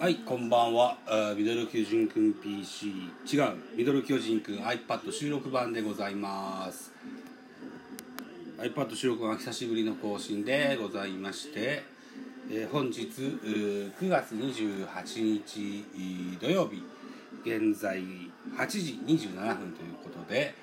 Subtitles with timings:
[0.00, 0.96] はい、こんばんは。
[1.06, 2.86] あミドル巨人くん PC、
[3.30, 6.90] 違う、ミドル巨人くん iPad 収録版でございます。
[8.56, 11.82] iPad 収録版は久しぶりの更新でございまして、
[12.50, 16.82] えー本日9月28日土曜日、
[17.44, 18.02] 現在
[18.56, 20.54] 8時27分ということで、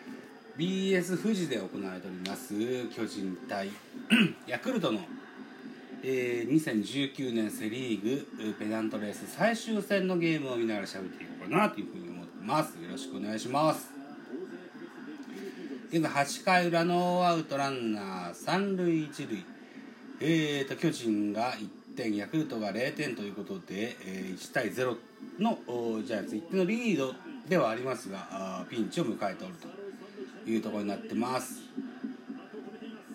[0.58, 2.56] BS 富士で行われております
[2.88, 3.70] 巨人対
[4.48, 5.02] ヤクルトの
[6.04, 12.76] えー2019年セ・リーグペナントレース最終戦のゲームを見ながら喋っていこうかなというふうに思ってます。
[12.82, 13.90] よろしくお願いします。
[15.90, 19.46] 現在8回裏ノーアウトランナー三塁一塁。
[20.20, 24.98] えーと巨人が1点ヤクルトが0点ということで、えー1対0
[25.40, 27.14] のおジャイアンツ1点のリード
[27.48, 31.62] ではありますがあピンチを迎えておるというところになってます。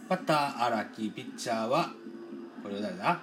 [0.08, 1.90] バッター荒木ピッチャーは
[2.62, 3.20] これは誰だ？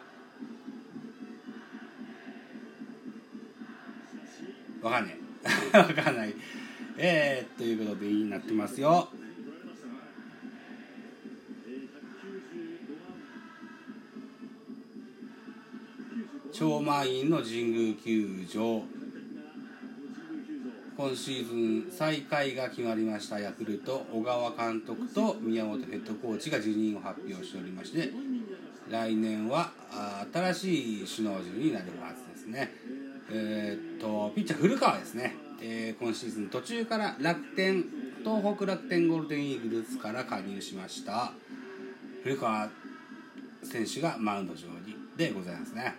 [4.82, 5.18] わかんね
[5.74, 6.34] え わかんない。
[6.98, 9.10] えー、ということでいいになってますよ。
[16.52, 18.84] 超満員の神宮球場。
[20.98, 24.06] 今シーズン最下位が決まりましたヤクルト。
[24.12, 28.12] 小川監督と宮本ヘッドコーチが辞任を発表しておりまして
[28.90, 29.72] 来年は
[30.34, 32.74] 新しい首脳陣になるはずですね。
[33.32, 37.86] えーっとピッチャー古川ですね、えー今シーズン途中から楽天
[38.24, 41.34] 東北楽天ゴールデンイーグルスから加入しました
[42.24, 42.70] 古川
[43.64, 45.96] 選手がマウンド上にでございますね。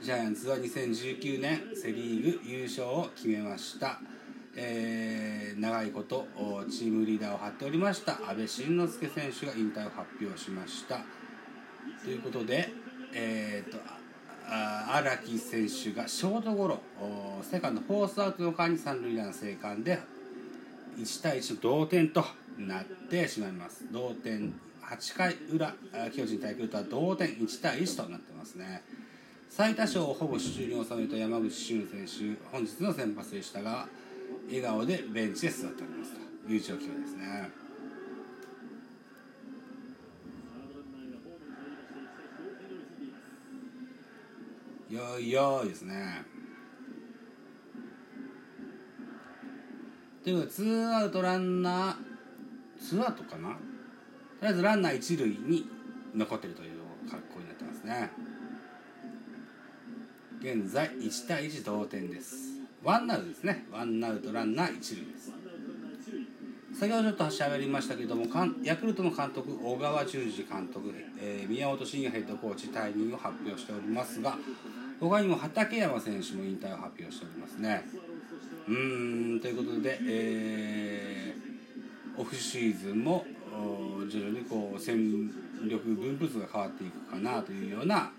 [0.00, 3.98] ジャイアンツは2019年セ・リーグ優勝を決めました、
[4.56, 6.26] えー長いこと
[6.70, 11.00] チームリーダーを張っておりました阿部慎之助選手が引退を発表しました。
[12.04, 12.68] ということで、
[13.14, 13.78] えー、と
[14.48, 16.78] あ荒木選手がショートゴロ
[17.42, 19.98] セカンドフォースアウトの間に三塁ラン生還で
[20.98, 22.24] 1対1の同点と
[22.58, 23.86] なってしまいます。
[23.90, 24.52] 同点
[24.82, 25.74] 8回裏
[26.14, 28.82] 巨人対ヤクルトは同点1対1となってますね。
[29.48, 33.88] 最多勝をほぼ手中に収めた山口俊選手本日の先発でしたが
[34.46, 36.26] 笑顔でベンチで座っておりますと。
[36.48, 37.50] いう状況ですね。
[44.88, 46.22] よいよいですね。
[50.22, 53.50] ということでツーアウトランナーツーアウトかな。
[53.50, 53.56] と
[54.42, 55.68] りあえずランナー一塁に
[56.14, 56.78] 残ってるという
[57.10, 58.10] 格好になってますね。
[60.40, 62.55] 現在1対1同点です。
[62.86, 63.66] ワンアウトですね。
[63.72, 65.32] ワンアウトランナー一塁です。
[66.78, 68.26] 先ほどちょっと喋りましたけども
[68.62, 74.38] ヤクルトの監督小川淳二監督、えー宮本慎也ヘッドコーチ退任を発表しておりますが
[75.00, 77.82] 他にも畠山選手も引退を発表しておりますね。
[78.68, 83.26] うんということで、えーオフシーズンも
[84.08, 85.28] 徐々にこう戦
[85.68, 88.12] 力分布図が変わっていくかなというような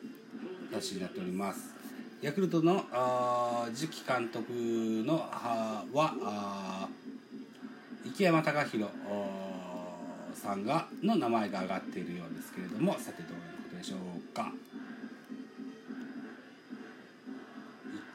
[0.69, 1.76] 形になっております。
[2.19, 4.51] ヤクルトのあ次期監督
[5.05, 6.87] のははあ
[8.05, 8.91] 池山隆弘
[10.33, 13.99] さんがの名前が挙がっているようですけれどもさてどういうことでしょう
[14.35, 14.51] か。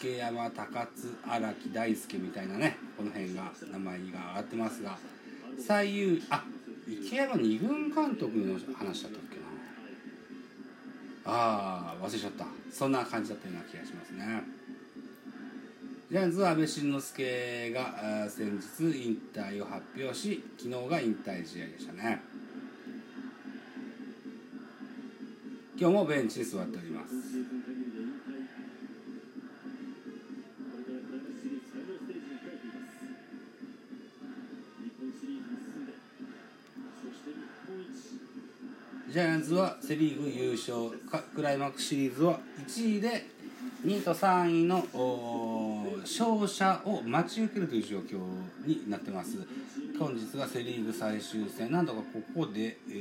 [0.00, 4.98] 池山高津荒木大輔みたいなねこの辺が名前が上がってますが
[5.64, 6.42] 最優あ
[6.88, 9.42] 池山二軍監督の話だったっけな。
[11.24, 12.46] ああ忘れちゃった。
[12.72, 14.42] そんな感じだったような気がしますね。
[16.10, 22.20] ジャイアンツは安倍晋之助が先日引退を発表し昨日が引退試合でしたね。
[25.78, 27.14] 今日もベンチに座っております。
[39.12, 40.90] ジャイアンツはセ・リーグ優勝
[41.34, 43.26] クライマックスシリーズは1位で
[43.84, 44.86] 2位と3位の
[46.00, 48.16] 勝者を待ち受けるという状況
[48.66, 49.36] になってます。
[49.98, 52.92] 本日がセ・リーグ最終戦なんとかここで、え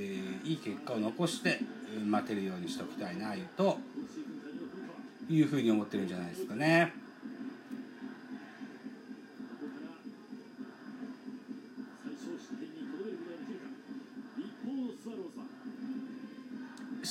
[0.44, 1.60] ーいい結果を残して、
[2.06, 3.78] 待てるようにしておきたいなと
[5.30, 6.92] いうふうに思ってるんじゃないですかね。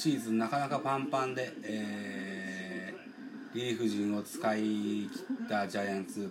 [0.00, 2.60] シーズンなかなかパンパンで、えー
[3.52, 5.10] リリーフ陣を使い切
[5.44, 6.30] ったジャイアンツ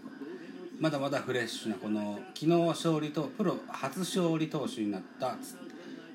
[0.79, 5.35] まだまだフレッシュなこの昨日勝利とプロ初勝利投手になった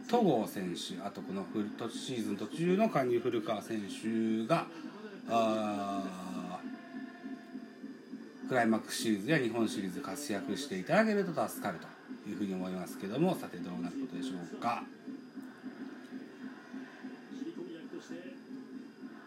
[0.08, 1.44] 戸郷選手あとこの
[1.90, 4.66] シーズン途中の加入古川選手が
[8.48, 11.78] クライマックスシリーズや日本シリーズ活躍していただけると助かる
[12.24, 14.84] というふうに思いますけどもさてどうなることでしょうか。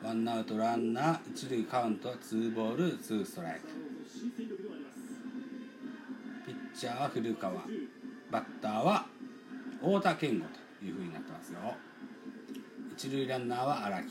[0.07, 3.67] ワンアウトランナー一塁カウントツーボールツーストライク。
[6.45, 7.53] ピッチャーは古川。
[8.31, 9.05] バッターは
[9.81, 11.59] 太田健吾というふうになってますよ。
[12.93, 14.07] 一塁ランナーは荒木。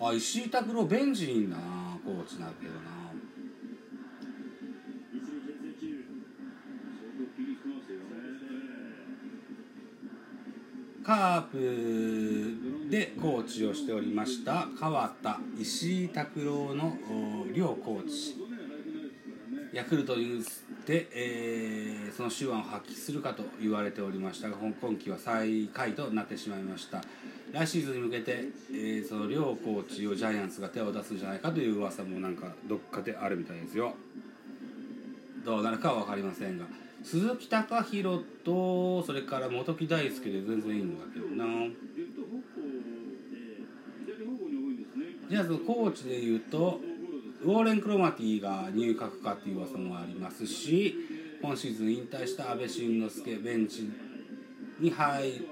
[0.00, 1.71] あ石井拓郎ベンチにいんな。
[2.32, 2.80] コーチなるけどな。
[11.04, 16.96] カープでコーチをしておりました川田石井拓郎の
[17.52, 18.36] 両コーチ。
[19.72, 20.44] ヤクルトに
[20.86, 27.02] で、えー、その手腕を発揮するかと言われておりましたが今季は最下位となってしまいました。
[27.52, 33.94] 来シーズンに向けて、えー、その両コーチをジャイアンツが手を出すんじゃないかという噂もなんかどっかであるみたいですよ。
[35.44, 36.64] どうなるかは分かりませんが
[37.02, 41.44] 鈴木貴弘とそれから本木大輔で全然いいんだけどな。
[45.28, 46.80] じゃあそのコーチでいうと
[47.42, 50.94] ウォーレン・クロマティが入閣かっていう噂もありますし
[51.42, 53.90] 今シーズン引退した阿部慎之助ベンチ
[54.78, 55.44] に入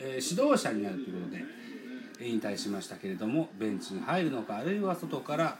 [0.00, 1.44] えー、指導者になるということで
[2.20, 5.58] 引退しましたけれどもベンチに入るのかあるいは外から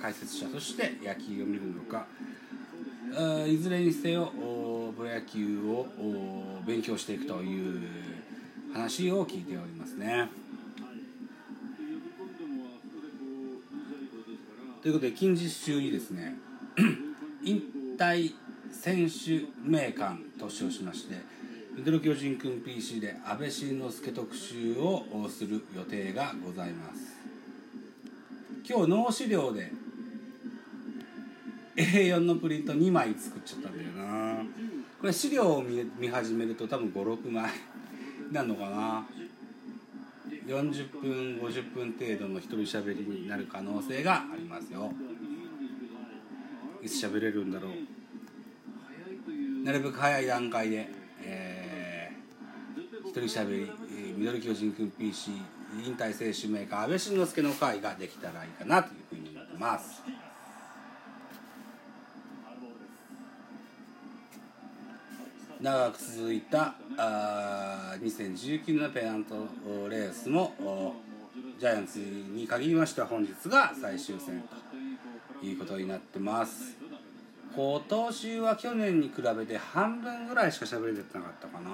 [0.00, 2.06] 解説者として野球を見るのか
[3.46, 4.32] いずれにせよ
[4.96, 5.86] プロ野球を
[6.66, 7.82] 勉強していくという
[8.72, 10.28] 話を聞いておりますね。
[14.82, 16.34] ということで近日中にですね
[17.44, 17.62] 引
[17.96, 18.32] 退
[18.72, 21.14] 選手名鑑と称しまして
[21.74, 27.18] ミドル巨人くん PC で安倍晋之助特集をする予定がございます。
[28.68, 29.72] 今日脳資料で
[31.74, 34.44] A4 のプリント2枚作っちゃったんだよな。
[35.00, 37.50] これ資料を見始めると多分56枚
[38.30, 39.06] なのかな。
[40.46, 44.92] 40分50分程度の一人喋りになる可能性がありますよ。
[46.82, 47.72] いつ喋れるんだろう。
[49.64, 51.51] なるべく早い段階でえ
[53.12, 55.32] 一人しゃべり、えー、ミドル巨人くん PC
[55.84, 60.02] 引退選手メーカー安倍晋之助の会ができたらいいかなというふうに思ってます。
[65.60, 69.34] 長く続いたあ2019年のペナント
[69.90, 70.94] レースも
[71.60, 74.42] ジャイアンツに限りましては本日が最終戦
[75.38, 76.78] ということになってます。
[77.54, 81.70] 今年は去年に比べて半分ぐらいしか喋れてなかったかな。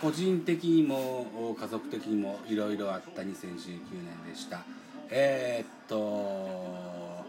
[0.00, 4.64] 個人的にも家族的にもいろいろあった2019年でした。
[5.10, 7.24] えー、っと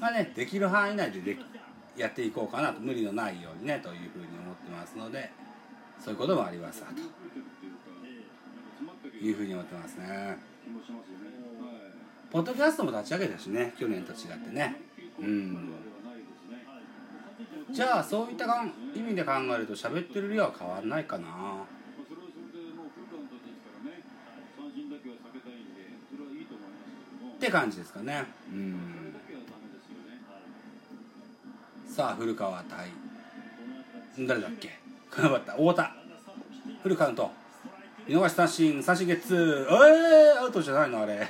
[0.00, 1.36] まあねできる範囲内でで
[1.96, 5.30] やっていこうかなと無理のないようにねというふうに思ってますので
[6.02, 6.86] そういうこともありますと
[9.16, 10.38] いうふうに思ってますね。
[12.30, 14.76] ポッドキャストも立ち上げたしね去年と違ってね。
[15.18, 15.70] うん。
[17.70, 18.46] じゃあそういった
[18.94, 21.28] 意味で考えると喋ってる量は変わらないかな。
[27.36, 28.24] って感じですかね。
[28.52, 29.14] うん。
[31.88, 32.88] さあ古川対。
[34.26, 34.78] 誰だっけ？
[35.14, 35.94] このバッター太田。
[36.82, 37.30] フルカウント
[38.06, 39.34] 見逃し三振三振ゲッツ。
[39.34, 39.38] ー
[39.86, 41.28] えー、アウトじゃないのあれ。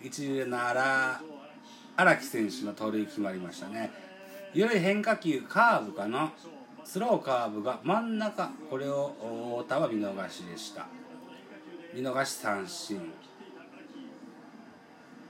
[0.00, 1.20] 一塁なら。
[1.96, 3.90] 荒木選手の盗塁決まりましたね。
[4.52, 6.32] より変化球カーブかな。
[6.84, 10.86] スローカーブが真ん中これを太田は見逃しでした。
[11.94, 13.00] 見逃し三振。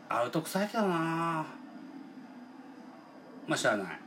[0.09, 1.47] アウト臭いけどな。
[3.47, 4.01] まあしゃあない。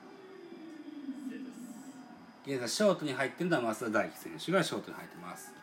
[2.46, 5.54] 現在ショートに入ってるのは増田大輝選手がショートに入ってます。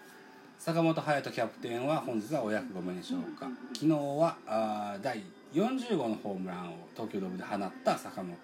[0.59, 3.49] 坂本勇人キャプテンは本日はお役御免でしょうか。
[3.75, 5.23] 昨日はあ第
[5.55, 8.37] 40号のホームランを東京ドームで放った坂本。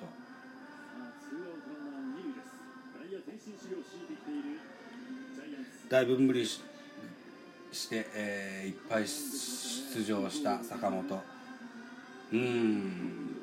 [5.89, 6.63] だいぶ無理し
[7.73, 11.21] して、えー、いっぱい出場した坂本。
[12.33, 13.37] うん。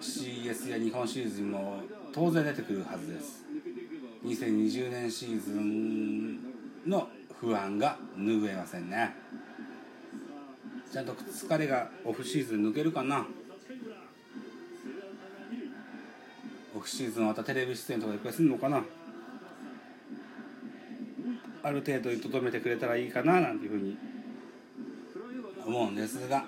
[0.00, 3.44] CS や日本シーズにも当然出てくるはずです。
[4.24, 6.40] 2020年シーズン
[6.86, 7.08] の
[7.40, 9.14] 不安が拭えませんね。
[10.94, 13.26] ちゃんと疲れがオフシーズン抜けるかな。
[16.72, 18.84] オフシーズンまたテレビ出演とかいっぱいするのかな。
[21.64, 23.96] ある程度にとどめてくれたらいいかななんていうふうに
[25.66, 26.44] 思うんですが。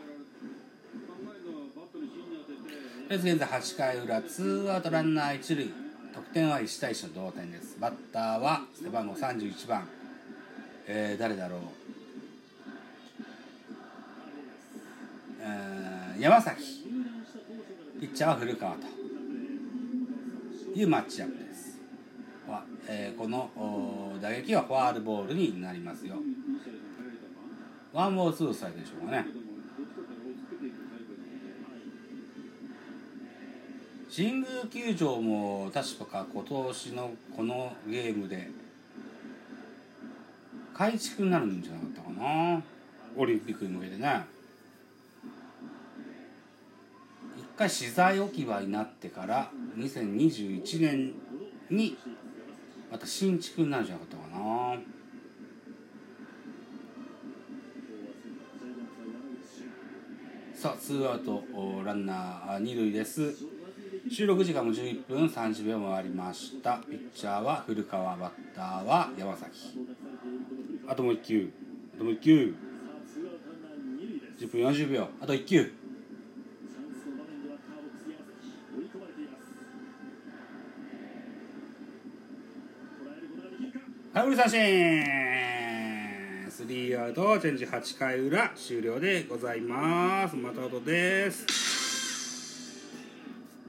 [3.10, 5.68] 現在8回裏ツーアウトランナー一塁。
[6.14, 7.78] 得点は1対1の同点です。
[7.80, 9.88] バッターは背番号31番、
[10.86, 11.60] えー、誰だろう、
[16.18, 16.84] 山崎。
[18.00, 18.86] ピッチャーは古川と。
[20.74, 21.78] いうマッチアップです。
[22.46, 23.50] は、えー、この
[24.20, 26.16] 打撃はファールボールになりますよ。
[27.92, 29.26] ワンボールツーストライクでしょうかね。
[34.14, 38.50] 神宮球場も確か今年のこのゲームで
[40.74, 42.62] 改築になるんじゃなかったかな。
[43.16, 44.26] オリンピックに向けてね
[47.56, 51.14] 一回資材置き場になってから2021年
[51.70, 51.96] に
[52.92, 54.78] また新築になるんじゃなかったかな。
[60.54, 61.42] さあツーアウト
[61.82, 63.34] ランナー二塁です。
[64.10, 66.76] 収録時間も11分30秒回りました。
[66.86, 69.78] ピッチャーは古川バッターは山崎。
[70.86, 71.50] あともう1球。
[71.94, 72.54] あともう1球。
[74.40, 75.08] 10分40秒。
[75.22, 75.85] あと1球。
[84.26, 85.04] 振り三振。
[86.50, 87.38] スリーアウト。
[87.38, 88.50] チェンジ8回裏。
[88.56, 90.34] 終了でございます。
[90.34, 91.65] また後です。